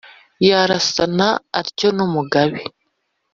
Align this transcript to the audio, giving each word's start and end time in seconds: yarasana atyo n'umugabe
yarasana 0.47 1.27
atyo 1.59 1.87
n'umugabe 1.95 2.61